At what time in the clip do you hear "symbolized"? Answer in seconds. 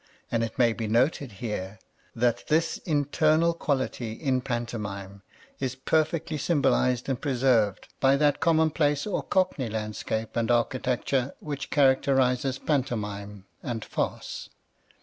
6.39-7.07